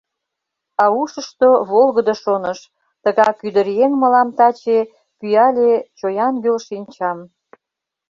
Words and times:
А 0.81 0.85
ушышто— 1.01 1.49
волгыдо 1.69 2.13
шоныш: 2.23 2.59
Тыгак 3.03 3.37
ӱдыръеҥ 3.47 3.91
мылам 4.01 4.29
таче 4.37 4.79
Пӱяле 5.17 5.71
чоян 5.97 6.35
гӱл 6.43 6.57
шинчам. 6.67 7.17